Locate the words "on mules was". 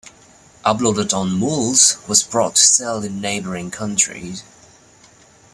1.13-2.23